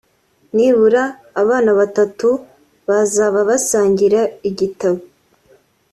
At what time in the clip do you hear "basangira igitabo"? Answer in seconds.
3.49-4.99